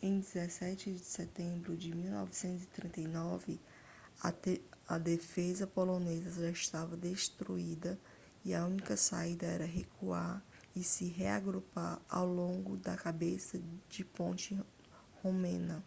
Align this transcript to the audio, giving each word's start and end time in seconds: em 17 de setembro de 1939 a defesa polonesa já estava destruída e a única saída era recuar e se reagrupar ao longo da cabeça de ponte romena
em 0.00 0.18
17 0.22 0.92
de 0.94 0.98
setembro 1.00 1.76
de 1.76 1.94
1939 1.94 3.60
a 4.88 4.96
defesa 4.96 5.66
polonesa 5.66 6.40
já 6.46 6.50
estava 6.50 6.96
destruída 6.96 8.00
e 8.42 8.54
a 8.54 8.64
única 8.64 8.96
saída 8.96 9.44
era 9.44 9.66
recuar 9.66 10.42
e 10.74 10.82
se 10.82 11.04
reagrupar 11.04 12.00
ao 12.08 12.26
longo 12.26 12.78
da 12.78 12.96
cabeça 12.96 13.60
de 13.90 14.02
ponte 14.06 14.58
romena 15.22 15.84